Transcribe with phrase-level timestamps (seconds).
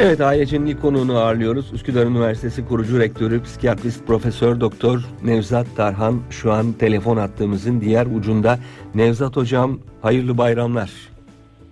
[0.00, 1.72] Evet ailecinin ilk konuğunu ağırlıyoruz.
[1.72, 8.58] Üsküdar Üniversitesi kurucu rektörü psikiyatrist profesör doktor Nevzat Tarhan şu an telefon attığımızın diğer ucunda.
[8.94, 10.90] Nevzat hocam hayırlı bayramlar.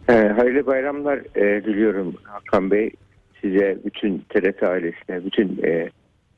[0.09, 2.91] Ee, hayırlı bayramlar e, diliyorum Hakan Bey.
[3.41, 5.91] Size, bütün TRT ailesine, bütün e,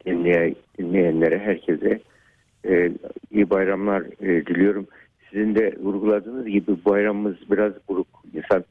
[0.07, 2.01] dinley, dinleyenlere, herkese
[2.69, 2.93] e,
[3.31, 4.87] iyi bayramlar e, diliyorum.
[5.31, 8.07] Sizin de vurguladığınız gibi bayramımız biraz buruk.
[8.35, 8.65] İnsan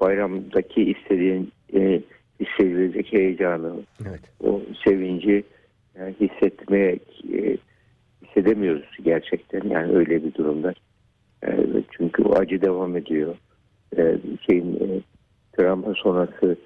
[0.00, 2.00] bayramdaki istediğin e,
[2.44, 3.72] hissedilecek heyecanı,
[4.08, 4.20] Evet.
[4.40, 5.44] o sevinci
[5.98, 6.98] yani hissetmeye
[7.32, 7.56] e,
[8.26, 9.68] hissedemiyoruz gerçekten.
[9.68, 10.74] Yani öyle bir durumda.
[11.46, 13.34] E, çünkü o acı devam ediyor.
[13.98, 15.00] E, şeyin e,
[15.52, 16.56] travma sonrası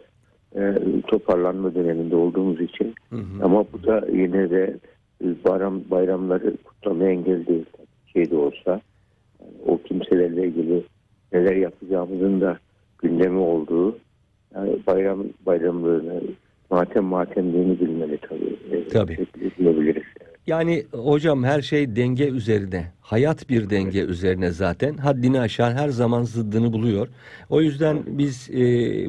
[0.56, 0.74] e,
[1.06, 3.44] toparlanma döneminde olduğumuz için Hı hı.
[3.44, 4.76] ama bu da yine de
[5.24, 7.66] e, bayram bayramları kutlamaya engel değil.
[8.12, 8.80] Şey de olsa
[9.40, 10.82] yani o kimselerle ilgili
[11.32, 12.58] neler yapacağımızın da
[12.98, 13.98] gündemi olduğu
[14.56, 16.22] yani bayram bayramlığını
[16.70, 18.88] matem matemliğini bilmeli tabii.
[18.88, 19.26] Tabii.
[19.58, 20.02] Bilebiliriz.
[20.46, 22.86] Yani hocam her şey denge üzerine.
[23.00, 24.96] Hayat bir denge üzerine zaten.
[24.96, 27.08] Haddini aşan her zaman zıddını buluyor.
[27.50, 28.56] O yüzden biz e,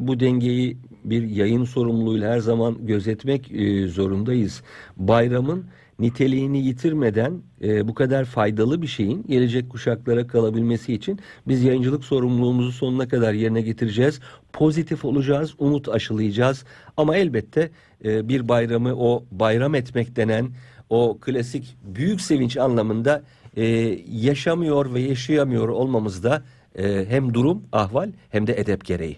[0.07, 4.63] bu dengeyi bir yayın sorumluluğuyla her zaman gözetmek e, zorundayız.
[4.97, 5.65] Bayramın
[5.99, 12.71] niteliğini yitirmeden e, bu kadar faydalı bir şeyin gelecek kuşaklara kalabilmesi için biz yayıncılık sorumluluğumuzu
[12.71, 14.21] sonuna kadar yerine getireceğiz.
[14.53, 16.65] Pozitif olacağız, umut aşılayacağız.
[16.97, 17.69] Ama elbette
[18.05, 20.47] e, bir bayramı o bayram etmek denen
[20.89, 23.23] o klasik büyük sevinç anlamında
[23.57, 23.63] e,
[24.11, 26.43] yaşamıyor ve yaşayamıyor olmamızda
[26.75, 29.17] e, hem durum, ahval hem de edep gereği.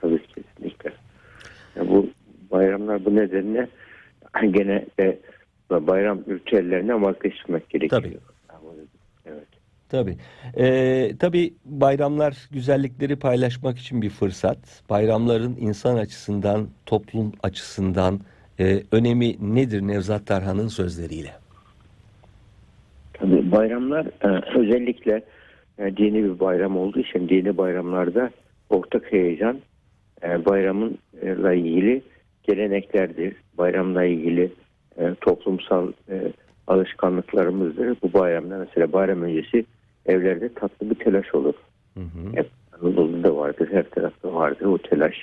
[0.00, 0.92] Tabii kesinlikle.
[1.76, 2.08] Ya bu
[2.50, 3.68] bayramlar bu nedenle
[4.50, 5.18] gene de
[5.70, 8.02] bayram ritüellerine vazgeçmek gerekiyor.
[8.02, 8.18] Tabii.
[9.26, 9.46] Evet.
[9.88, 10.16] Tabii.
[10.58, 14.82] Ee, tabii bayramlar güzellikleri paylaşmak için bir fırsat.
[14.90, 18.20] Bayramların insan açısından, toplum açısından
[18.60, 21.30] e, önemi nedir Nevzat Tarhan'ın sözleriyle?
[23.14, 25.22] Tabii bayramlar e, özellikle
[25.78, 28.30] e, dini bir bayram olduğu için dini bayramlarda
[28.70, 29.58] ortak heyecan
[30.22, 32.02] e, bayramınla ilgili
[32.42, 33.36] geleneklerdir.
[33.58, 34.52] Bayramla ilgili
[34.98, 36.32] e, toplumsal e,
[36.66, 37.96] alışkanlıklarımızdır.
[38.02, 39.64] Bu bayramda mesela bayram öncesi
[40.06, 41.54] evlerde tatlı bir telaş olur.
[41.94, 42.36] Hı hı.
[42.36, 45.14] Hep Anadolu'da vardır, her tarafta vardır o telaş.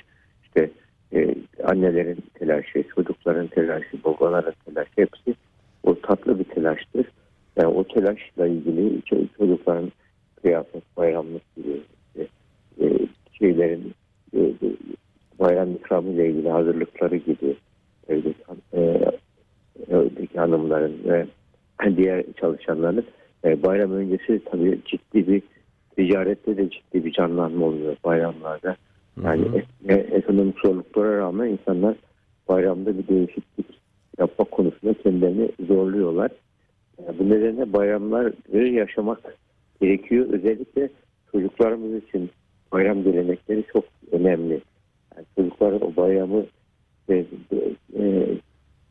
[0.44, 0.70] İşte
[1.14, 5.34] e, annelerin telaşı, çocukların telaşı, babaların telaşı hepsi
[5.82, 7.06] o tatlı bir telaştır.
[7.56, 9.92] Yani o telaşla ilgili ço- çocukların
[10.42, 11.80] kıyafet, bayramlık gibi
[12.80, 12.88] e,
[13.38, 13.94] şeylerin
[14.36, 14.40] e,
[15.38, 17.56] bayram ikramı ile ilgili hazırlıkları gibi
[18.08, 18.38] evdeki,
[18.74, 19.00] e,
[19.88, 21.26] evdeki hanımların ve
[21.96, 23.04] diğer çalışanların
[23.44, 25.42] e, bayram öncesi tabii ciddi bir
[25.96, 28.76] ticarette de ciddi bir canlanma oluyor bayramlarda.
[29.24, 29.62] Yani Hı hı.
[29.88, 31.96] e- e- ekonomik zorluklara rağmen insanlar
[32.48, 33.66] bayramda bir değişiklik
[34.18, 36.30] yapmak konusunda kendilerini zorluyorlar.
[36.98, 39.20] E, Bu nedenle bayramları yaşamak
[39.80, 40.26] gerekiyor.
[40.32, 40.88] Özellikle
[41.32, 42.30] çocuklarımız için
[42.72, 44.60] bayram gelenekleri çok önemli.
[45.16, 46.44] Yani çocukların o bayramı
[47.08, 47.24] e,
[47.98, 48.26] e,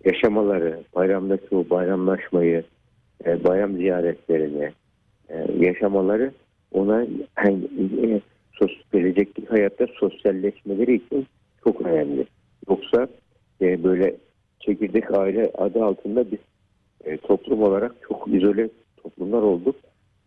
[0.05, 2.63] yaşamaları, bayramdaki o bayramlaşmayı,
[3.25, 4.71] e, bayram ziyaretlerini
[5.29, 6.31] e, yaşamaları
[6.71, 7.05] ona
[7.45, 7.63] yani,
[8.03, 8.21] e,
[8.53, 11.27] sos, gelecekteki hayatta sosyalleşmeleri için
[11.63, 12.25] çok önemli.
[12.69, 13.07] Yoksa
[13.61, 14.15] e, böyle
[14.59, 16.39] çekirdek aile adı altında biz
[17.05, 18.69] e, toplum olarak çok izole
[19.03, 19.75] toplumlar olduk.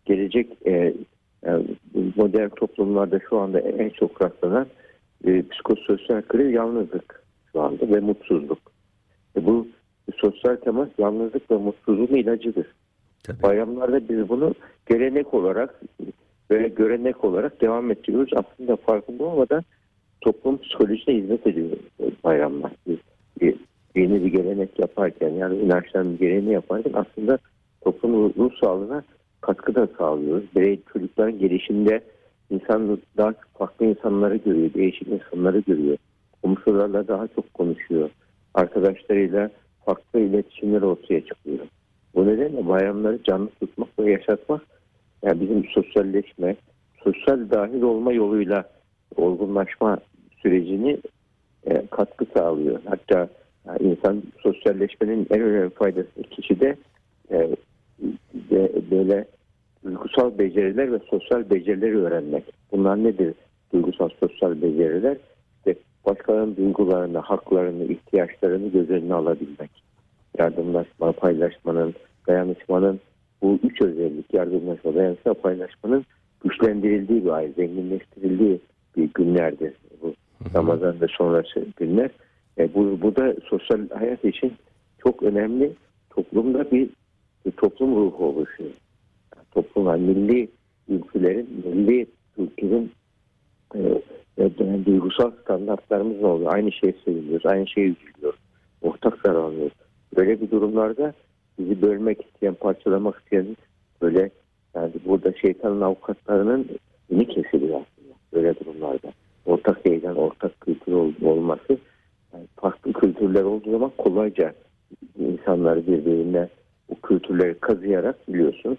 [0.05, 0.93] Gelecek e,
[1.45, 1.51] e,
[2.15, 4.67] modern toplumlarda şu anda en çok rastlanan
[5.27, 8.76] e, psikososyal kriz yalnızlık şu anda ve mutsuzluk.
[9.37, 9.67] E, bu
[10.15, 12.67] sosyal temas yalnızlık ve mutsuzluğun ilacıdır.
[13.23, 13.43] Tabii.
[13.43, 14.53] Bayramlarda biz bunu
[14.85, 15.81] gelenek olarak
[16.51, 18.31] ve görenek olarak devam ettiriyoruz.
[18.35, 19.63] Aslında farkında olmadan
[20.21, 21.69] toplum psikolojisine hizmet ediyor
[22.23, 22.71] bayramlar.
[22.87, 22.97] Biz
[23.41, 23.55] bir,
[23.95, 27.37] yeni bir gelenek yaparken yani inançların bir geleneğini yaparken aslında
[27.81, 29.03] toplumun ruh sağlığına
[29.41, 30.43] katkı da sağlıyoruz.
[30.55, 32.01] Birey çocukların gelişiminde
[32.49, 35.97] insan daha farklı insanları görüyor, değişik insanları görüyor.
[36.41, 38.09] Komşularla daha çok konuşuyor.
[38.57, 39.49] Arkadaşlarıyla
[39.85, 41.59] farklı iletişimler ortaya çıkıyor.
[42.15, 44.61] Bu nedenle bayramları canlı tutmak ve yaşatmak
[45.23, 46.55] yani bizim sosyalleşme,
[47.03, 48.69] sosyal dahil olma yoluyla
[49.15, 49.97] olgunlaşma
[50.41, 50.97] sürecini
[51.65, 52.79] e, katkı sağlıyor.
[52.85, 53.29] Hatta
[53.67, 56.75] yani insan sosyalleşmenin en önemli faydası kişide
[57.31, 57.49] e,
[58.33, 59.25] de, böyle
[59.83, 62.43] duygusal beceriler ve sosyal becerileri öğrenmek.
[62.71, 63.33] Bunlar nedir?
[63.73, 65.17] Duygusal sosyal beceriler
[66.07, 69.71] başkalarının duygularını, haklarını, ihtiyaçlarını göz önüne alabilmek.
[70.39, 71.93] Yardımlaşma, paylaşmanın,
[72.27, 72.99] dayanışmanın
[73.41, 76.05] bu üç özellik yardımlaşma, dayanışma, paylaşmanın
[76.43, 78.59] güçlendirildiği bir ay, zenginleştirildiği
[78.97, 80.13] bir günlerdir bu
[80.53, 82.09] Ramazan ve sonrası günler.
[82.57, 84.53] E, bu, bu da sosyal hayat için
[84.99, 85.71] çok önemli.
[86.09, 86.89] Toplumda bir,
[87.45, 88.69] bir toplum ruhu oluşuyor.
[89.51, 90.49] Toplumlar, milli
[90.89, 92.89] ülkelerin, milli kültürün yani
[94.87, 96.53] duygusal standartlarımız ne oluyor?
[96.53, 98.39] Aynı şeyi seviyoruz, aynı şeyi üzülüyoruz.
[98.81, 99.73] Ortak zarar alıyoruz.
[100.17, 101.13] Böyle bir durumlarda
[101.59, 103.57] bizi bölmek isteyen, parçalamak isteyen
[104.01, 104.29] böyle
[104.75, 106.67] yani burada şeytanın avukatlarının
[107.09, 109.11] yeni kesiliyor aslında böyle durumlarda.
[109.45, 111.77] Ortak heyecan, ortak kültür ol- olması
[112.33, 114.53] yani farklı kültürler olduğu zaman kolayca
[115.19, 116.49] insanları birbirine
[116.89, 118.77] bu kültürleri kazıyarak biliyorsunuz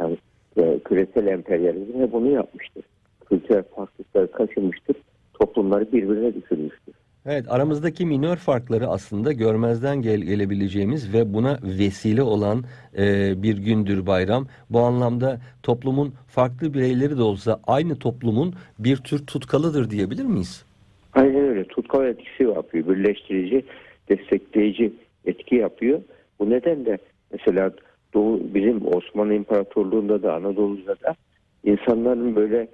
[0.00, 0.16] yani
[0.56, 2.84] e, küresel emperyalizm hep bunu yapmıştır.
[3.30, 4.96] Kültürel farklılıkları kaşımıştır.
[5.40, 6.94] Toplumları birbirine düşürmüştür.
[7.26, 12.64] Evet, aramızdaki minör farkları aslında görmezden gel gelebileceğimiz ve buna vesile olan
[12.98, 14.46] e, bir gündür bayram.
[14.70, 20.64] Bu anlamda toplumun farklı bireyleri de olsa aynı toplumun bir tür tutkalıdır diyebilir miyiz?
[21.12, 21.64] Aynen öyle.
[21.64, 22.88] Tutkal etkisi yapıyor.
[22.88, 23.64] Birleştirici,
[24.08, 24.92] destekleyici
[25.24, 26.00] etki yapıyor.
[26.38, 26.98] Bu nedenle
[27.32, 27.72] mesela
[28.14, 31.14] Doğu, bizim Osmanlı İmparatorluğu'nda da Anadolu'da da
[31.64, 32.68] insanların böyle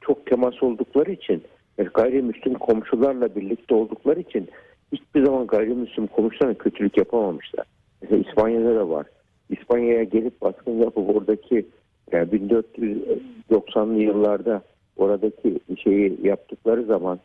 [0.00, 1.42] çok temas oldukları için
[1.84, 4.48] gayrimüslim komşularla birlikte oldukları için
[4.92, 7.66] hiçbir zaman gayrimüslim komşularına kötülük yapamamışlar.
[8.02, 9.06] Mesela İspanya'da da var.
[9.50, 11.66] İspanya'ya gelip baskın yapıp oradaki
[12.12, 14.62] yani 1490'lı yıllarda
[14.96, 17.20] oradaki şeyi yaptıkları zaman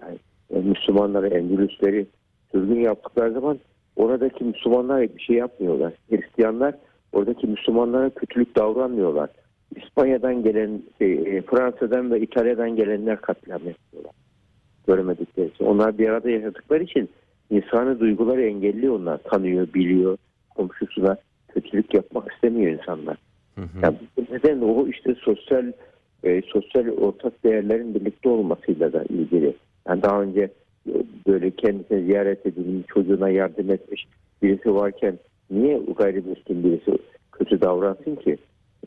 [0.00, 0.18] yani
[0.50, 2.06] e, Müslümanları, Endülüsleri
[2.52, 3.58] sürgün yaptıkları zaman
[3.96, 5.92] oradaki Müslümanlar bir şey yapmıyorlar.
[6.10, 6.74] Hristiyanlar
[7.12, 9.30] oradaki Müslümanlara kötülük davranmıyorlar.
[9.76, 14.12] İspanya'dan gelen, şey, e, Fransa'dan ve İtalya'dan gelenler katliam yapıyorlar.
[14.86, 15.64] Göremedikleri için.
[15.64, 17.08] Onlar bir arada yaşadıkları için
[17.50, 19.18] insani duyguları engelliyor onlar.
[19.18, 20.18] Tanıyor, biliyor.
[20.54, 21.16] Komşusuna
[21.48, 23.16] kötülük yapmak istemiyor insanlar.
[23.54, 23.78] Hı hı.
[23.82, 25.72] Yani bu nedenle o işte sosyal
[26.24, 29.56] e, sosyal ortak değerlerin birlikte olmasıyla da ilgili.
[29.88, 30.50] Yani daha önce
[30.88, 30.94] e,
[31.26, 34.06] böyle kendisine ziyaret edilmiş, çocuğuna yardım etmiş
[34.42, 35.18] birisi varken
[35.50, 36.98] niye gayrimüslim birisi
[37.32, 38.36] kötü davransın ki?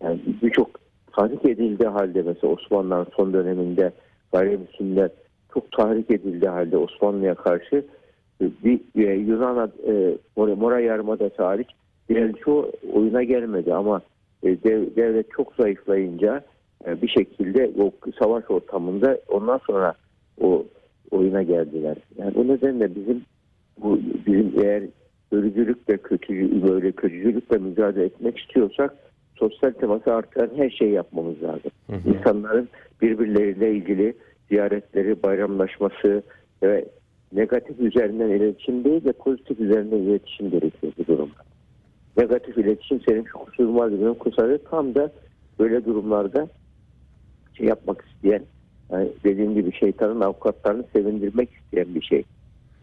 [0.01, 0.69] Yani birçok
[1.17, 3.91] tahrik edildiği halde mesela Osmanlı'nın son döneminde
[4.33, 5.09] gayrimüslimler
[5.53, 7.85] çok tahrik edildiği halde Osmanlı'ya karşı
[8.41, 11.67] e, bir e, Yunan e, Mora, Mora Yarımadası hariç
[12.09, 14.01] diğer çoğu oyuna gelmedi ama
[14.43, 16.43] e, dev- devlet çok zayıflayınca
[17.01, 19.93] bir şekilde o savaş ortamında ondan sonra
[20.41, 20.65] o
[21.11, 21.97] oyuna geldiler.
[22.17, 23.21] Yani bu nedenle bizim
[23.83, 24.83] bu bizim eğer
[25.31, 28.95] ölücülükle kötü böyle kötücülükle mücadele etmek istiyorsak
[29.49, 31.71] sosyal teması artıran her şeyi yapmamız lazım.
[31.89, 32.09] Hı hı.
[32.09, 32.69] İnsanların
[33.01, 34.13] birbirleriyle ilgili
[34.49, 36.23] ziyaretleri, bayramlaşması
[36.63, 36.85] ve
[37.33, 41.43] negatif üzerinden iletişim değil de pozitif üzerinden iletişim gerekiyor bu durumda.
[42.17, 43.25] Negatif iletişim senin
[43.59, 45.11] var benim kusurum tam da
[45.59, 46.47] böyle durumlarda
[47.57, 48.43] şey yapmak isteyen
[48.91, 52.23] yani dediğim gibi şeytanın avukatlarını sevindirmek isteyen bir şey.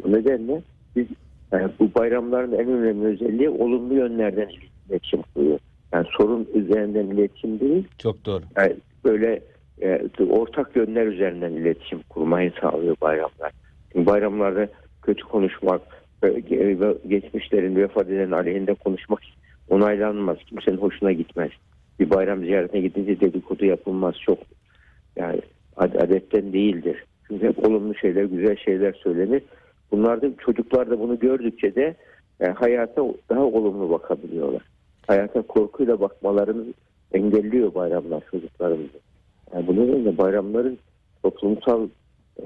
[0.05, 0.63] Bu nedenle
[0.97, 1.07] biz
[1.53, 4.49] yani bu bayramların en önemli özelliği olumlu yönlerden
[4.89, 5.59] iletişim kuruyor.
[5.95, 8.43] Yani sorun üzerinden iletişim değil, Çok doğru.
[8.57, 9.41] yani böyle
[9.83, 10.01] e,
[10.31, 13.53] ortak yönler üzerinden iletişim kurmayı sağlıyor bayramlar.
[13.93, 14.69] Çünkü bayramlarda
[15.03, 15.83] kötü konuşmak,
[16.23, 19.21] ge- ve geçmişlerin vefat eden aleyhinde konuşmak
[19.69, 20.39] onaylanmaz.
[20.47, 21.51] Kimsenin hoşuna gitmez.
[22.01, 24.15] Bir bayram ziyaretine gidince dedikodu yapılmaz.
[24.21, 24.39] Çok
[25.17, 25.41] yani
[25.77, 27.05] ad- adetten değildir.
[27.29, 29.43] Çünkü hep olumlu şeyler, güzel şeyler söylenir.
[29.91, 31.95] Bunlar da çocuklar da bunu gördükçe de
[32.41, 34.63] e, hayata daha olumlu bakabiliyorlar.
[35.11, 36.65] Hayata korkuyla bakmalarını
[37.13, 38.99] engelliyor bayramlar çocuklarımızı.
[39.55, 40.79] Yani bu nedenle bayramların
[41.23, 41.89] toplumsal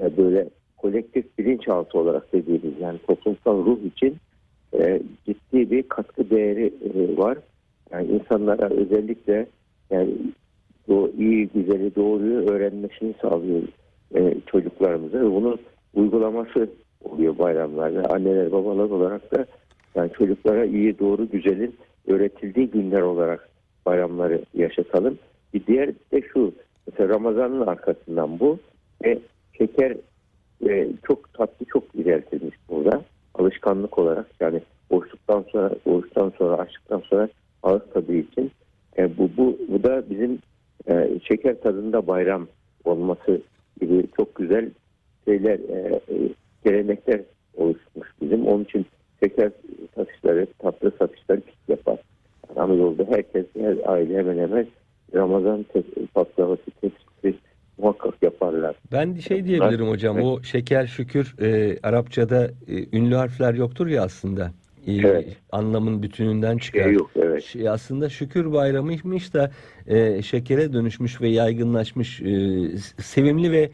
[0.01, 4.17] e, böyle kolektif bilinçaltı olarak dediğimiz yani toplumsal ruh için
[4.79, 7.37] e, ciddi bir katkı değeri e, var.
[7.91, 9.47] Yani insanlara özellikle
[9.89, 10.09] yani
[10.87, 13.61] o iyi, güzeli, doğruyu öğrenmesini sağlıyor
[14.15, 15.59] e, çocuklarımıza ve bunun
[15.93, 16.69] uygulaması
[17.03, 18.09] oluyor bayramlarda.
[18.09, 19.45] Anneler, babalar olarak da
[19.95, 21.75] yani çocuklara iyi, doğru, güzelin
[22.07, 23.49] öğretildiği günler olarak
[23.85, 25.17] bayramları yaşatalım.
[25.53, 26.53] Bir diğer de şu,
[26.87, 28.59] mesela Ramazan'ın arkasından bu
[29.03, 29.19] ve
[29.57, 29.97] şeker
[30.69, 33.01] e, çok tatlı çok ilerletilmiş burada.
[33.33, 37.29] Alışkanlık olarak yani boşluktan sonra, oruçtan sonra, açlıktan sonra
[37.63, 38.51] ağız tadı için.
[38.97, 40.39] E, bu, bu, bu da bizim
[40.87, 42.47] e, şeker tadında bayram
[42.85, 43.41] olması
[43.81, 44.69] gibi çok güzel
[45.25, 46.15] şeyler, e, e,
[46.65, 47.21] gelenekler
[47.55, 48.47] oluşmuş bizim.
[48.47, 48.85] Onun için
[49.25, 49.51] şeker
[49.95, 51.99] satışları, tatlı satışları pik yapar.
[52.49, 54.67] Yani Anadolu'da herkes, her aile hemen hemen
[55.13, 55.65] Ramazan
[56.13, 57.39] patlaması, tepsisi
[57.77, 58.75] muhakkak yaparlar.
[58.91, 60.21] Ben şey diyebilirim hocam.
[60.21, 64.51] O şeker şükür e, Arapçada e, ünlü harfler yoktur ya aslında.
[64.87, 65.37] E, Evet.
[65.51, 66.83] Anlamın bütününden çıkar.
[66.83, 67.43] Şey yok, evet.
[67.43, 69.51] Şey, aslında şükür bayramıymış da
[69.87, 72.27] e, şekere dönüşmüş ve yaygınlaşmış e,
[73.01, 73.69] sevimli ve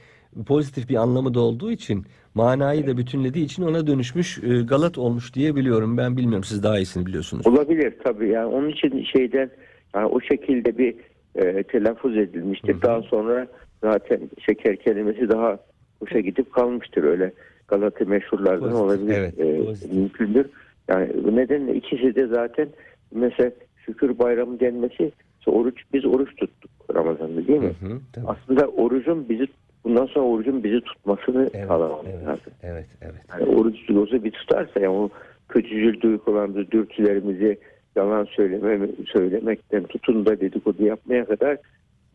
[0.46, 5.34] pozitif bir anlamı da olduğu için manayı da bütünlediği için ona dönüşmüş e, Galat olmuş
[5.34, 5.98] diye biliyorum.
[5.98, 7.48] Ben bilmiyorum siz daha iyisini biliyorsunuz.
[7.48, 9.50] Olabilir tabii yani onun için şeyden
[9.96, 10.96] yani o şekilde bir
[11.36, 12.74] e, telaffuz edilmiştir.
[12.74, 12.82] Hı hı.
[12.82, 13.48] Daha sonra
[13.84, 15.60] zaten şeker kelimesi daha
[16.00, 17.34] hoşa gidip kalmıştır öyle
[17.68, 19.14] Galata meşhurlardan Pozitif, olabilir.
[19.18, 19.94] evet, E, pozitif.
[19.94, 20.46] mümkündür.
[20.88, 22.68] Yani bu nedenle ikisi de zaten
[23.12, 23.52] mesela
[23.86, 25.12] şükür bayramı denmesi
[25.46, 27.72] oruç biz oruç tuttuk Ramazan'da değil mi?
[27.82, 28.26] Hı hı, tabii.
[28.28, 29.48] Aslında orucun bizi
[29.92, 32.54] bundan sonra orucun bizi tutmasını Evet, sağlamamız evet, lazım.
[32.64, 33.16] evet, evet.
[33.32, 35.10] Yani oruç duygusu bir tutarsa yani o
[35.50, 37.58] kötücül duygularımızı, dürtülerimizi
[37.96, 41.58] yalan söyleme, söylemekten tutun da dedikodu yapmaya kadar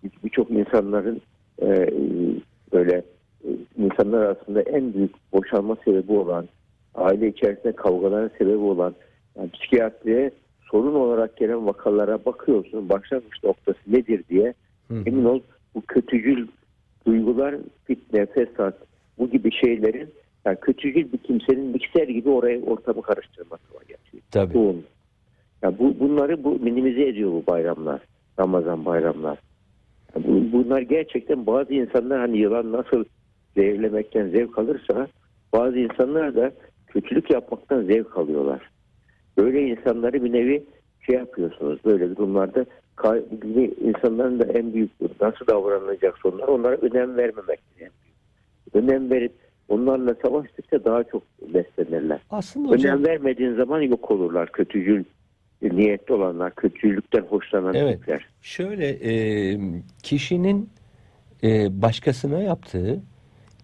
[0.05, 1.21] bir- birçok insanların
[1.63, 1.91] e,
[2.73, 3.03] böyle
[3.45, 6.49] e, insanlar arasında en büyük boşanma sebebi olan,
[6.95, 8.95] aile içerisinde kavgaların sebebi olan
[9.39, 10.31] yani psikiyatriye
[10.71, 14.55] sorun olarak gelen vakalara bakıyorsun başlangıç noktası nedir diye
[14.89, 14.95] hı.
[15.07, 15.41] emin ol
[15.75, 16.47] bu kötücül
[17.07, 18.75] duygular, fitne, fesat
[19.19, 20.09] bu gibi şeylerin
[20.47, 24.21] yani kötücül bir kimsenin mikser gibi oraya ortamı karıştırması var gerçekten.
[24.31, 24.53] Tabii.
[24.53, 24.85] Çoğun.
[25.63, 28.01] Yani bu, bunları bu minimize ediyor bu bayramlar.
[28.39, 29.39] Ramazan bayramlar.
[30.15, 33.05] Yani bu, bunlar gerçekten bazı insanlar hani yılan nasıl
[33.57, 35.09] zehirlemekten zevk alırsa
[35.53, 36.53] bazı insanlar da
[36.87, 38.71] kötülük yapmaktan zevk alıyorlar.
[39.39, 40.65] Böyle insanları bir nevi
[41.07, 46.77] şey yapıyorsunuz böyle durumlarda ka- bu gibi insanların da en büyük nasıl davranılacak sonlar onlara
[46.77, 47.91] önem büyük.
[48.75, 49.33] Önem verip
[49.69, 51.23] onlarla savaştıkça daha çok
[51.55, 52.21] beslenirler.
[52.31, 55.05] Aslında hocam Önem vermediğin zaman yok olurlar kötücül
[55.63, 57.99] niyetli olanlar, kötücülükten hoşlanan Evet.
[58.01, 58.27] tipler.
[58.43, 59.59] Şöyle e,
[60.03, 60.71] kişinin
[61.43, 63.03] e, başkasına yaptığı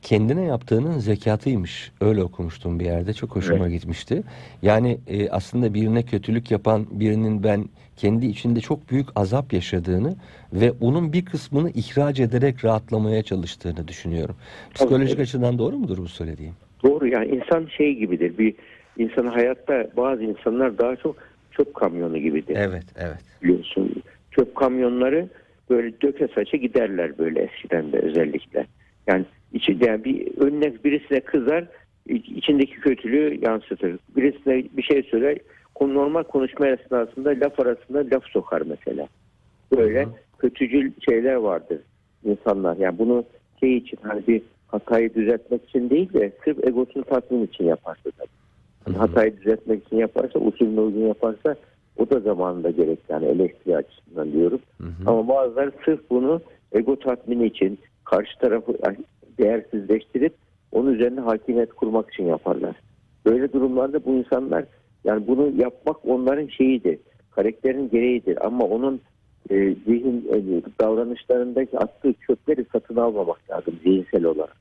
[0.02, 1.92] kendine yaptığının zekatıymış.
[2.00, 3.12] Öyle okumuştum bir yerde.
[3.12, 4.22] Çok hoşuma gitmişti.
[4.62, 7.64] Yani e, aslında birine kötülük yapan birinin ben
[7.96, 10.16] kendi içinde çok büyük azap yaşadığını
[10.52, 14.36] ve onun bir kısmını ihraç ederek rahatlamaya çalıştığını düşünüyorum.
[14.74, 15.22] Psikolojik Tabii.
[15.22, 16.54] açıdan doğru mudur bu söylediğim?
[16.82, 18.38] Doğru yani insan şey gibidir.
[18.38, 18.54] Bir
[18.98, 21.16] insan hayatta bazı insanlar daha çok
[21.50, 22.56] çöp kamyonu gibidir.
[22.56, 23.18] Evet, evet.
[23.42, 24.02] biliyorsun.
[24.30, 25.28] Çöp kamyonları
[25.70, 28.66] böyle döke saça giderler böyle eskiden de özellikle.
[29.06, 31.64] Yani içinde yani bir önüne birisine kızar
[32.08, 33.98] iç- içindeki kötülüğü yansıtır.
[34.16, 35.38] Birisine bir şey söyler
[35.80, 39.08] normal konuşma esnasında laf arasında laf sokar mesela.
[39.76, 40.12] Böyle Hı hı.
[40.38, 41.78] kötücül şeyler vardır
[42.24, 42.76] insanlar.
[42.76, 43.24] Yani bunu
[43.60, 48.28] şey için hani bir hatayı düzeltmek için değil de sırf egosunu tatmin için yaparsa tabii.
[48.86, 51.56] Yani hatayı düzeltmek için yaparsa, usulüne uygun yaparsa
[51.96, 54.60] o da zamanında gerek yani eleştiri açısından diyorum.
[54.80, 55.10] Hı hı.
[55.10, 56.40] Ama bazıları sırf bunu
[56.72, 58.72] ego tatmini için karşı tarafı
[59.42, 60.34] değersizleştirip
[60.72, 62.76] onun üzerine hakimiyet kurmak için yaparlar.
[63.26, 64.64] Böyle durumlarda bu insanlar
[65.04, 66.98] yani bunu yapmak onların şeyidir.
[67.30, 69.00] Karakterin gereğidir ama onun
[69.50, 69.54] e,
[69.86, 74.56] zihin e, davranışlarındaki attığı çöpleri satın almamak lazım zihinsel olarak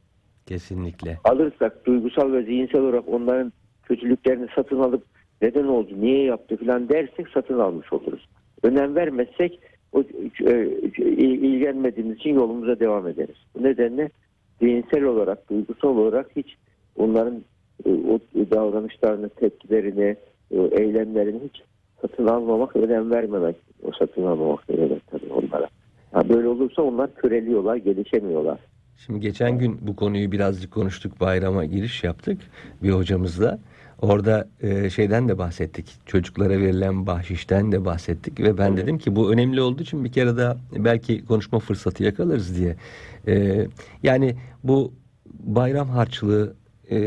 [0.46, 1.18] Kesinlikle.
[1.24, 5.04] alırsak duygusal ve zihinsel olarak onların kötülüklerini satın alıp
[5.42, 8.28] neden oldu, niye yaptı falan dersek satın almış oluruz.
[8.64, 9.60] Önem vermezsek
[9.92, 13.36] o e, il- ilgilenmediğimiz için yolumuza devam ederiz.
[13.56, 14.10] Bu nedenle
[14.62, 16.56] zihinsel olarak, duygusal olarak hiç
[16.96, 17.44] onların
[17.86, 18.20] e, o
[18.52, 20.16] davranışlarını, tepkilerini,
[20.52, 21.62] e, eylemlerini hiç
[22.02, 23.56] satın almamak, önem vermemek.
[23.84, 25.68] O satın almamak demek tabii onlara.
[26.12, 28.60] Ha, böyle olursa onlar köreliyorlar, gelişemiyorlar.
[29.06, 31.20] Şimdi geçen gün bu konuyu birazcık konuştuk.
[31.20, 32.42] Bayrama giriş yaptık
[32.84, 33.60] bir hocamızla.
[34.02, 35.86] Orada e, şeyden de bahsettik.
[36.06, 40.38] Çocuklara verilen bahşişten de bahsettik ve ben dedim ki bu önemli olduğu için bir kere
[40.38, 42.76] daha belki konuşma fırsatı yakalarız diye.
[43.28, 43.68] E,
[44.04, 44.94] yani bu
[45.40, 46.54] bayram harçlığı
[46.90, 47.00] e,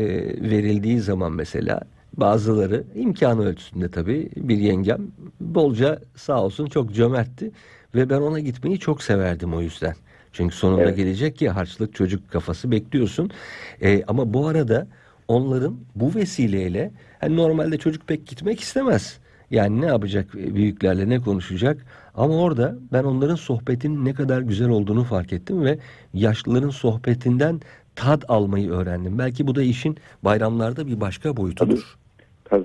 [0.49, 1.81] verildiği zaman mesela
[2.17, 5.01] bazıları imkanı ölçüsünde tabii bir yengem
[5.39, 7.51] bolca sağ olsun çok cömertti
[7.95, 9.95] ve ben ona gitmeyi çok severdim o yüzden.
[10.33, 10.97] Çünkü sonunda Evet.
[10.97, 13.31] gelecek ki harçlık çocuk kafası bekliyorsun.
[13.81, 14.87] E, ama bu arada
[15.27, 19.19] onların bu vesileyle hani normalde çocuk pek gitmek istemez.
[19.51, 21.85] Yani ne yapacak büyüklerle ne konuşacak?
[22.15, 25.77] Ama orada ben onların sohbetinin ne kadar güzel olduğunu fark ettim ve
[26.13, 27.59] yaşlıların sohbetinden
[27.95, 29.19] tad almayı öğrendim.
[29.19, 31.97] Belki bu da işin bayramlarda bir başka boyutudur.
[32.45, 32.63] Tabii.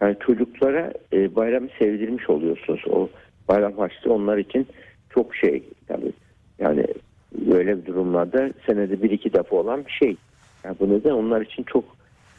[0.00, 2.80] Yani çocuklara e, bayramı sevdirmiş oluyorsunuz.
[2.90, 3.08] O
[3.48, 4.66] bayram harçlığı onlar için
[5.10, 5.62] çok şey.
[5.88, 6.12] Yani,
[6.58, 6.86] yani
[7.32, 10.16] böyle bir durumlarda senede bir iki defa olan bir şey.
[10.64, 11.84] Yani bu neden onlar için çok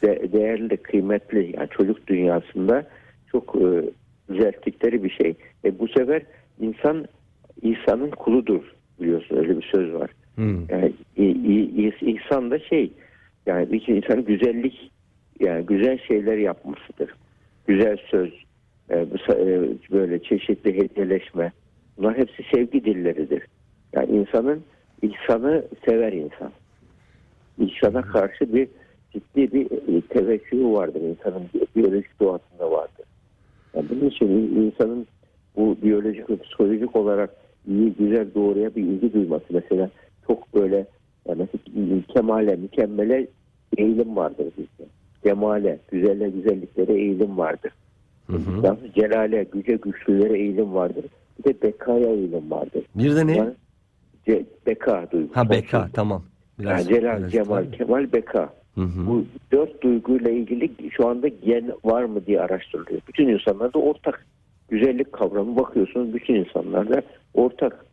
[0.02, 1.56] de- değerli, kıymetli.
[1.56, 2.86] Yani çocuk dünyasında
[3.32, 3.84] çok e,
[4.32, 5.34] düzelttikleri bir şey.
[5.64, 6.22] E, bu sefer
[6.60, 7.06] insan
[7.62, 10.10] İsa'nın kuludur biliyorsun öyle bir söz var.
[10.34, 10.58] Hmm.
[10.68, 12.92] Yani i- i- i- ihsan da şey
[13.46, 14.90] yani bir insanın güzellik
[15.40, 17.10] yani güzel şeyler yapmasıdır.
[17.66, 18.32] Güzel söz,
[18.90, 19.06] e, e,
[19.92, 21.52] böyle çeşitli hediyeleşme.
[21.98, 23.42] Bunlar hepsi sevgi dilleridir.
[23.92, 24.64] Yani insanın
[25.02, 26.52] ihsanı sever insan.
[27.58, 28.68] insana karşı bir
[29.20, 31.00] ciddi bir e, teveccühü vardır.
[31.00, 33.04] insanın bi- biyolojik doğasında vardır.
[33.74, 35.06] Yani bunun için insanın
[35.56, 37.30] bu biyolojik ve psikolojik olarak
[37.68, 39.44] iyi, güzel, doğruya bir ilgi duyması.
[39.50, 39.90] Mesela
[40.26, 40.86] çok böyle
[41.28, 43.26] yani mesela kemale, mükemmele
[43.76, 44.88] eğilim vardır bizde.
[45.22, 47.72] Kemale, güzelle, güzelliklere eğilim vardır.
[48.26, 48.66] Hı hı.
[48.66, 51.04] Yalnız celale, güce, güçlülere eğilim vardır.
[51.38, 52.84] Bir de bekaya eğilim vardır.
[52.94, 53.36] Bir de ne?
[53.36, 53.54] Yani
[54.26, 55.36] ce- beka duygusu.
[55.36, 56.22] Ha beka tamam.
[56.58, 58.54] Yani Biraz, celal, biraz cemal, kemal, beka.
[58.82, 59.06] Hı.
[59.06, 63.00] Bu dört duyguyla ilgili şu anda gen var mı diye araştırılıyor.
[63.08, 64.26] Bütün insanlarda ortak
[64.68, 67.02] güzellik kavramı bakıyorsunuz bütün insanlarda
[67.34, 67.86] ortak.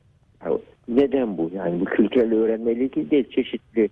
[0.46, 0.51] Ya
[0.88, 1.51] neden bu?
[1.56, 3.30] Yani bu kültürel öğrenmeyle ilgili değil.
[3.30, 3.89] Çeşitli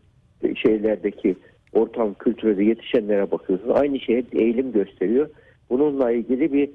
[0.55, 1.35] şeylerdeki
[1.73, 3.75] ortam kültürde yetişenlere bakıyorsunuz.
[3.75, 5.29] Aynı şeye eğilim gösteriyor.
[5.69, 6.69] Bununla ilgili bir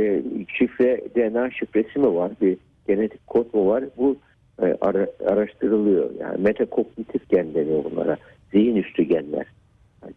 [0.00, 0.22] e,
[0.58, 2.32] şifre, DNA şifresi mi var?
[2.40, 2.56] Bir
[2.88, 3.84] genetik kod mu var?
[3.96, 4.16] Bu
[4.62, 6.10] e, ara- araştırılıyor.
[6.20, 8.16] Yani metakognitif gen deniyor bunlara.
[8.52, 9.46] Zihin üstü genler.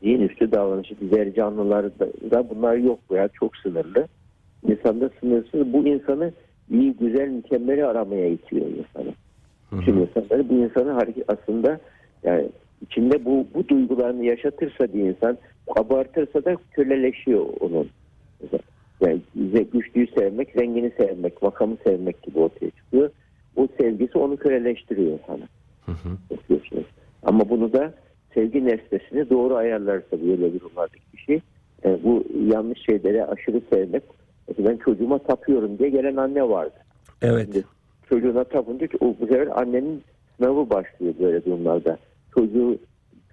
[0.04, 2.00] Zihin üstü davranışı diğer canlılarda
[2.32, 4.08] da bunlar yok veya çok sınırlı.
[4.68, 5.74] İnsanda sınırsız.
[5.74, 6.32] Bu insanı
[6.72, 9.14] iyi, güzel, mükemmeli aramaya itiyor insanı.
[9.70, 9.92] Hı.
[9.92, 11.80] insanları bu insanı hareket aslında
[12.24, 12.50] yani
[12.82, 17.90] içinde bu bu duygularını yaşatırsa bir insan abartırsa da köleleşiyor onun.
[19.02, 19.22] Yani
[19.74, 23.10] güçlüyü sevmek, zengini sevmek, makamı sevmek gibi ortaya çıkıyor.
[23.56, 25.48] O sevgisi onu köleleştiriyor sana.
[25.86, 26.18] Hı hı.
[27.24, 27.94] Ama bunu da
[28.38, 31.42] sevgi nesnesini doğru ayarlarsa böyle durumlardaki kişi
[31.86, 34.04] e, bu yanlış şeylere aşırı sevmek.
[34.48, 36.76] Mesela ben çocuğuma tapıyorum diye gelen anne vardı.
[37.22, 37.46] Evet.
[37.46, 37.66] Şimdi
[38.10, 40.04] çocuğuna tapınca o bu sefer annenin
[40.38, 41.98] sınavı başlıyor böyle durumlarda.
[42.34, 42.78] Çocuğu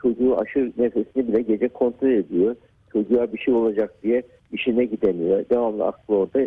[0.02, 2.56] çocuğu aşı nefesini bile gece kontrol ediyor.
[2.92, 5.44] Çocuğa bir şey olacak diye işine gidemiyor.
[5.50, 6.40] Devamlı aklı orada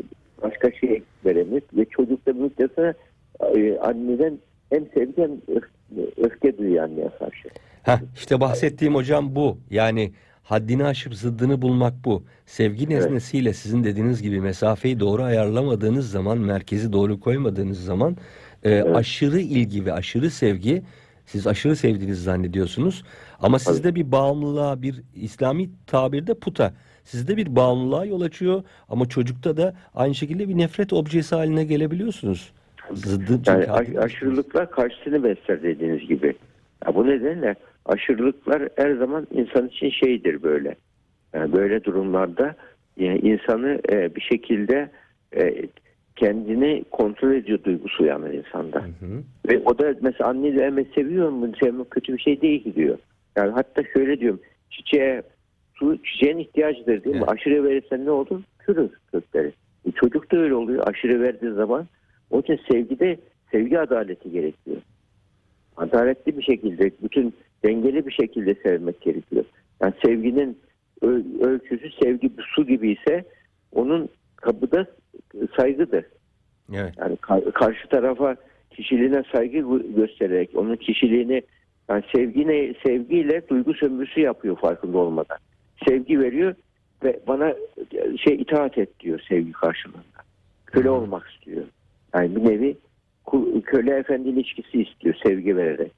[0.44, 1.62] başka şeye veremiyor.
[1.74, 2.94] Ve çocuk da müddetine
[3.82, 4.38] anneden
[4.70, 7.50] hem sevgi hem öf- öfke duyuyor anneye karşı.
[7.84, 9.58] Heh, işte bahsettiğim hocam bu.
[9.70, 10.12] Yani
[10.44, 12.24] haddini aşıp zıddını bulmak bu.
[12.46, 18.18] Sevgi nesnesiyle sizin dediğiniz gibi mesafeyi doğru ayarlamadığınız zaman, merkezi doğru koymadığınız zaman
[18.64, 20.84] e, aşırı ilgi ve aşırı sevgi
[21.26, 23.04] siz aşırı sevdiğinizi zannediyorsunuz.
[23.40, 26.74] Ama sizde bir bağımlılığa, bir İslami tabirde puta.
[27.04, 32.52] Sizde bir bağımlılığa yol açıyor ama çocukta da aynı şekilde bir nefret objesi haline gelebiliyorsunuz.
[32.94, 36.36] Zıddı, Yani aşırılıklar karşısını besler dediğiniz gibi.
[36.86, 40.76] Ya bu nedenle aşırılıklar her zaman insan için şeydir böyle.
[41.34, 42.56] Yani böyle durumlarda
[42.98, 44.90] yani insanı e, bir şekilde
[45.36, 45.68] e,
[46.16, 48.80] kendini kontrol ediyor duygusu uyanır insanda.
[48.80, 49.24] Hı hı.
[49.50, 51.52] Ve o da mesela anneyi Mehmet seviyor mu?
[51.60, 52.98] Sevmek kötü bir şey değil diyor.
[53.36, 54.42] Yani hatta şöyle diyorum.
[54.70, 55.24] Çiçeğe
[55.76, 57.24] su çiçeğin ihtiyacıdır değil mi?
[57.28, 57.30] Evet.
[57.30, 58.42] Aşırı verirsen ne olur?
[58.66, 59.52] Çürür kökleri.
[59.88, 60.88] E, çocuk da öyle oluyor.
[60.88, 61.88] Aşırı verdiği zaman
[62.30, 63.18] onun için sevgide
[63.52, 64.78] sevgi adaleti gerekiyor.
[65.78, 67.34] Adaletli bir şekilde, bütün
[67.66, 69.46] dengeli bir şekilde sevmek gerekiyor.
[69.82, 70.58] Yani sevginin
[71.02, 73.26] öl- ölçüsü sevgi su gibi ise
[73.72, 74.88] onun kabı da
[75.58, 76.06] saygıdır.
[76.74, 76.94] Evet.
[76.98, 78.36] Yani ka- karşı tarafa
[78.72, 81.42] kişiliğine saygı gö- göstererek onun kişiliğini
[81.90, 85.38] yani sevgine sevgiyle duygu sömürüsü yapıyor farkında olmadan.
[85.88, 86.56] Sevgi veriyor
[87.04, 87.56] ve bana
[88.18, 90.22] şey itaat et diyor sevgi karşılığında.
[90.66, 91.64] Köle olmak istiyor.
[92.16, 92.78] Yani bir nevi
[93.66, 95.92] köle efendi ilişkisi istiyor sevgi vererek.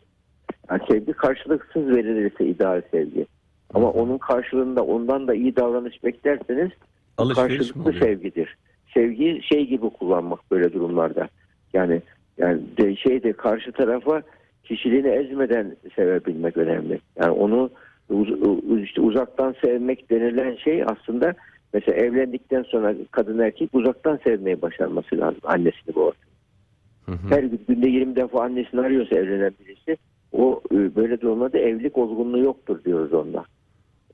[0.70, 3.26] Yani sevgi karşılıksız verilirse ideal sevgi.
[3.74, 6.70] Ama onun karşılığında ondan da iyi davranış beklerseniz
[7.18, 8.58] Alışveriş karşılıklı sevgidir.
[8.94, 11.30] Sevgi şey gibi kullanmak böyle durumlarda.
[11.74, 12.02] Yani
[12.38, 14.22] yani de şeyde karşı tarafa
[14.64, 17.00] kişiliğini ezmeden sevebilmek önemli.
[17.16, 17.70] Yani onu
[18.10, 21.34] uz- işte uzaktan sevmek denilen şey aslında
[21.74, 26.29] mesela evlendikten sonra kadın erkek uzaktan sevmeyi başarması lazım annesini bu ortamda.
[27.12, 27.36] Hı.
[27.36, 29.98] Her gün günde 20 defa annesini arıyorsa evlenen birisi
[30.32, 33.46] o e, böyle durumlarda evlilik olgunluğu yoktur diyoruz onda.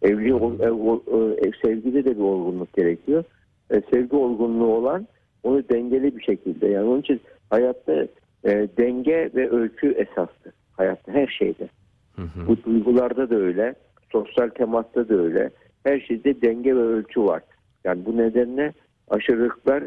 [0.01, 3.23] Evli ev, e, sevgide de bir olgunluk gerekiyor.
[3.71, 5.07] E, sevgi olgunluğu olan
[5.43, 8.07] onu dengeli bir şekilde yani onun için hayatta
[8.43, 10.53] e, denge ve ölçü esastır.
[10.71, 11.69] Hayatta her şeyde.
[12.15, 12.47] Hı hı.
[12.47, 13.75] Bu duygularda da öyle,
[14.11, 15.49] sosyal temasta da öyle.
[15.83, 17.41] Her şeyde denge ve ölçü var.
[17.83, 18.73] Yani bu nedenle
[19.09, 19.83] aşırılıklar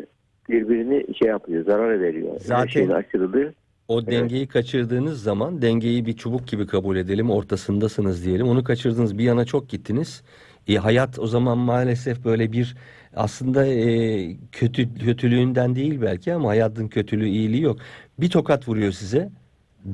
[0.49, 2.33] birbirini şey yapıyor, zarar veriyor.
[2.41, 3.53] Zaten- aşırılığı
[3.89, 7.31] O dengeyi kaçırdığınız zaman dengeyi bir çubuk gibi kabul edelim.
[7.31, 8.49] Ortasındasınız diyelim.
[8.49, 9.19] Onu kaçırdınız.
[9.19, 10.23] Bir yana çok gittiniz.
[10.69, 12.77] E, hayat o zaman maalesef böyle bir
[13.17, 17.79] aslında e, kötü kötülüğünden değil belki ama hayatın kötülüğü iyiliği yok.
[18.21, 19.31] Bir tokat vuruyor size.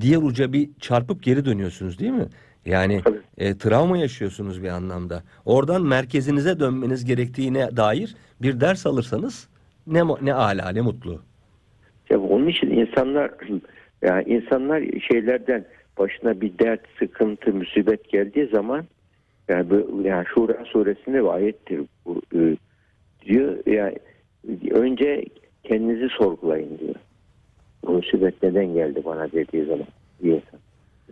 [0.00, 2.26] Diğer uca bir çarpıp geri dönüyorsunuz değil mi?
[2.66, 3.18] Yani Tabii.
[3.38, 5.22] e, travma yaşıyorsunuz bir anlamda.
[5.44, 9.48] Oradan merkezinize dönmeniz gerektiğine dair bir ders alırsanız
[9.86, 11.22] ne ne ala ne mutlu.
[12.10, 13.30] Ya onun için insanlar
[14.02, 15.64] yani insanlar şeylerden
[15.98, 18.84] başına bir dert, sıkıntı, musibet geldiği zaman
[19.48, 22.56] yani, bu, yani Şura suresinde bir ayettir bu e,
[23.26, 23.66] diyor.
[23.66, 23.96] Yani
[24.70, 25.24] önce
[25.64, 26.94] kendinizi sorgulayın diyor.
[27.86, 29.86] Bu musibet neden geldi bana dediği zaman
[30.22, 30.40] diye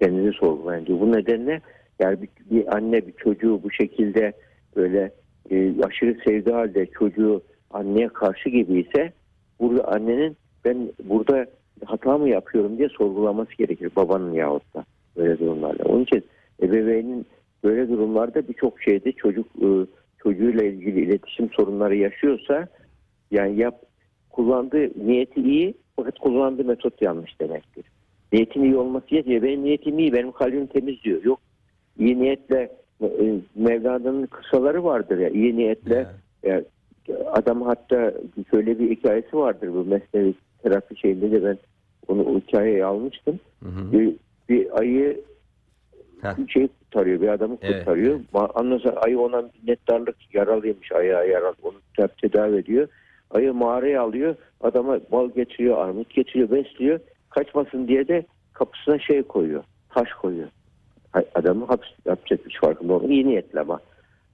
[0.01, 1.01] kendinizi sorgulayın diyor.
[1.01, 1.61] Bu nedenle
[2.01, 4.33] yani bir, bir anne bir çocuğu bu şekilde
[4.77, 5.13] böyle
[5.51, 9.13] e, aşırı sevdiği halde çocuğu anneye karşı gibi ise
[9.61, 11.47] burada annenin ben burada
[11.85, 14.85] hata mı yapıyorum diye sorgulaması gerekir babanın yahut da
[15.17, 15.85] böyle durumlarda.
[15.85, 16.25] Onun için
[16.63, 17.27] ebeveynin
[17.65, 19.67] böyle durumlarda birçok şeyde çocuk e,
[20.19, 22.69] çocuğuyla ilgili iletişim sorunları yaşıyorsa
[23.31, 23.83] yani yap
[24.31, 27.85] kullandığı niyeti iyi fakat kullandığı metot yanlış demektir.
[28.33, 29.43] Niyetin iyi olması yetiyor.
[29.43, 31.25] Benim niyetim iyi, benim kalbim temiz diyor.
[31.25, 31.41] Yok.
[31.99, 33.09] iyi niyetle e,
[33.55, 35.29] Mevlana'nın kısaları vardır ya.
[35.29, 36.13] iyi niyetle Ya.
[36.55, 36.63] ya,
[37.33, 38.13] adam hatta
[38.51, 41.59] şöyle bir hikayesi vardır bu mesleği terapi şeyinde de ben
[42.09, 43.41] onu o hikayeyi almıştım.
[43.63, 43.93] Hı hı.
[43.93, 44.17] Bir,
[44.49, 45.21] bir ayı
[46.23, 46.49] Heh.
[46.49, 48.21] şey kurtarıyor, bir adamı Evet, kurtarıyor.
[48.33, 51.55] Sonra ayı ona minnettarlık yaralıymış, ayağı yaralı.
[51.63, 52.89] Onu te- tedavi ediyor.
[53.31, 57.01] Ayı mağaraya alıyor, adama bal getiriyor, armut getiriyor, besliyor.
[57.31, 60.49] Kaçmasın diye de kapısına şey koyuyor, taş koyuyor.
[61.35, 61.67] Adamı
[62.05, 63.13] yapacakmış farkında olmuyor.
[63.13, 63.81] İyi niyetli ama.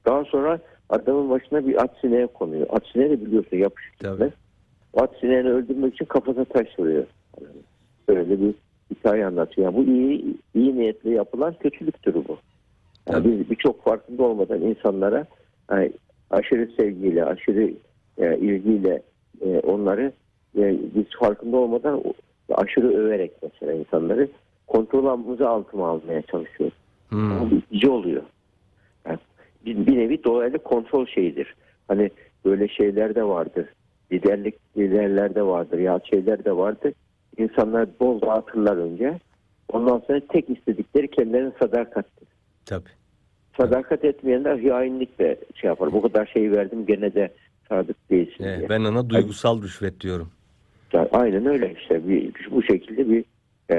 [0.06, 0.58] Daha sonra
[0.90, 2.66] adamın başına bir at sineği konuyor.
[2.70, 3.98] At sineği de biliyorsun yapışık.
[3.98, 4.32] Gitmez.
[4.94, 7.04] At sineğini öldürmek için kafasına taş vuruyor.
[8.08, 8.54] Böyle bir
[8.90, 9.72] hikaye anlatıyor.
[9.72, 12.38] Yani bu iyi, iyi niyetle yapılan kötülüktür bu.
[13.08, 13.38] Yani Tabii.
[13.38, 15.26] biz birçok farkında olmadan insanlara
[15.70, 15.92] yani
[16.30, 17.70] aşırı sevgiyle, aşırı
[18.18, 19.02] e, ilgiyle
[19.40, 20.12] e, onları
[20.56, 22.02] e, biz farkında olmadan
[22.54, 24.28] aşırı överek mesela insanları
[24.66, 26.76] kontrol altımıza almaya çalışıyoruz.
[27.08, 27.40] Hmm.
[27.40, 28.22] Bu itici oluyor.
[29.68, 31.54] Yani bir, bir nevi dolaylı kontrol şeyidir.
[31.88, 32.10] Hani
[32.44, 33.66] böyle şeyler de vardır.
[34.12, 35.78] Liderlik liderler de vardır.
[35.78, 36.92] Ya şeyler de vardır.
[37.36, 39.18] İnsanlar bol dağıtırlar önce.
[39.72, 42.28] Ondan sonra tek istedikleri kendilerinin sadakattir.
[42.66, 42.88] Tabii.
[43.56, 45.92] Sadakat etmeyenler hainlikle şey yapar.
[45.92, 47.28] Bu kadar şey verdim gene de
[47.68, 48.68] sadık değilsin Evet, diye.
[48.68, 50.28] ben ona duygusal rüşvet diyorum.
[50.92, 52.08] Yani aynen öyle işte.
[52.08, 53.24] Bir, bu şekilde bir
[53.68, 53.76] e,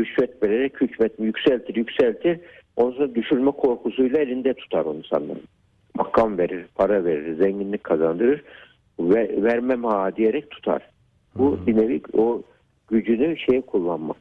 [0.00, 2.40] rüşvet vererek hükmet yükseltir yükseltir.
[2.78, 5.42] Sonra düşürme korkusuyla elinde tutar onu sanırım.
[5.94, 8.42] Makam verir, para verir, zenginlik kazandırır.
[9.00, 10.82] Ve, vermem ha diyerek tutar.
[11.34, 12.42] Bu bir nevi o
[12.88, 14.16] gücünü şey kullanmak.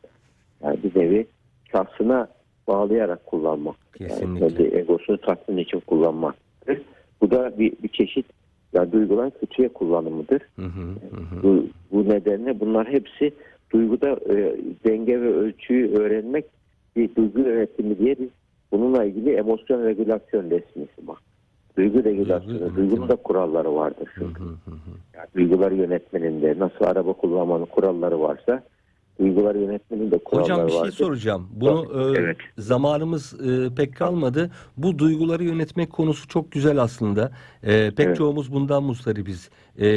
[0.63, 1.27] Yani bir nevi
[1.71, 2.27] şahsına
[2.67, 3.75] bağlayarak kullanmak.
[3.97, 4.45] Kesinlikle.
[4.45, 6.81] Yani kendi egosunu tatmin için kullanmaktır.
[7.21, 8.25] Bu da bir, bir çeşit
[8.73, 10.41] yani duyguların kötüye kullanımıdır.
[10.55, 10.81] Hı hı,
[11.15, 11.43] hı hı.
[11.43, 13.33] Bu, bu nedenle bunlar hepsi
[13.71, 16.45] duyguda e, denge ve ölçüyü öğrenmek
[16.95, 18.29] bir duygu yönetimi diye biz
[18.71, 21.17] bununla ilgili emosyon regülasyon resmisi bak.
[21.77, 24.43] Duygu regülasyonu, duygunun da kuralları vardır çünkü.
[25.15, 28.63] Yani duyguları yönetmenin de nasıl araba kullanmanın kuralları varsa
[29.19, 30.91] duyguları yönetmenin de kuralları Hocam bir şey vardır.
[30.93, 31.47] soracağım.
[31.51, 32.37] Bunu e, Evet.
[32.57, 34.51] zamanımız e, pek kalmadı.
[34.77, 37.31] Bu duyguları yönetmek konusu çok güzel aslında.
[37.63, 38.17] E, pek Evet.
[38.17, 39.49] çoğumuz bundan muzdaribiz.
[39.77, 39.87] E,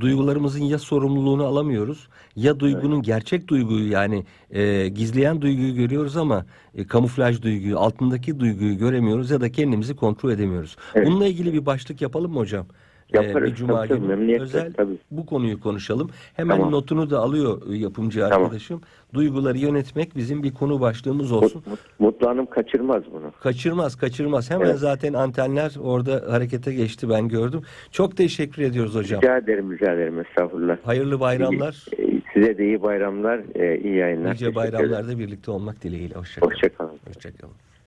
[0.00, 6.86] duygularımızın ya sorumluluğunu alamıyoruz ya duygunun gerçek duyguyu yani e, gizleyen duyguyu görüyoruz ama e,
[6.86, 10.76] kamuflaj duyguyu, altındaki duyguyu göremiyoruz ya da kendimizi kontrol edemiyoruz.
[10.94, 11.06] Evet.
[11.06, 12.66] Bununla ilgili bir başlık yapalım mı hocam?
[13.12, 14.96] Yaparız, bir cuma tabii, günü özel tabii.
[15.10, 16.10] bu konuyu konuşalım.
[16.34, 16.72] Hemen Tamam.
[16.72, 18.42] notunu da alıyor e, yapımcı Tamam.
[18.42, 18.80] arkadaşım.
[19.14, 21.62] Duyguları yönetmek bizim bir konu başlığımız olsun.
[21.66, 23.32] Mut- Mutlu Hanım kaçırmaz bunu.
[23.40, 24.50] Kaçırmaz, kaçırmaz.
[24.50, 24.78] Hemen Evet.
[24.78, 27.62] zaten antenler orada harekete geçti ben gördüm.
[27.90, 29.22] Çok teşekkür ediyoruz hocam.
[29.22, 30.20] Rica ederim, rica ederim.
[30.20, 30.76] Estağfurullah.
[30.84, 31.84] Hayırlı bayramlar.
[31.98, 34.32] E, Size de iyi bayramlar, e, iyi yayınlar.
[34.32, 36.14] Nice bayramlarda birlikte olmak dileğiyle.
[36.14, 36.50] Hoşçakalın.
[36.52, 36.98] Hoşçakalın.
[37.08, 37.54] Hoşçakalın.